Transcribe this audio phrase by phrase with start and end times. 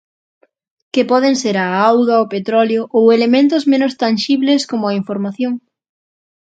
[0.93, 2.81] Que poden ser a auga, o petróleo...
[2.97, 5.53] ou elementos menos tanxibles, como a información.